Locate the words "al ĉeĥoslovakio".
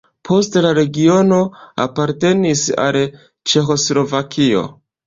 2.87-4.69